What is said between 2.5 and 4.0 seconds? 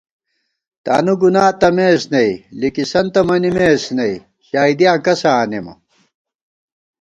لِکِسَنتہ مَنِمېس